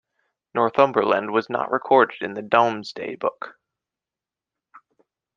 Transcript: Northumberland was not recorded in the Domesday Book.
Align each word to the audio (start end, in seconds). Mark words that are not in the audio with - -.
Northumberland 0.55 1.29
was 1.31 1.47
not 1.47 1.69
recorded 1.69 2.23
in 2.23 2.33
the 2.33 2.41
Domesday 2.41 3.15
Book. 3.15 3.59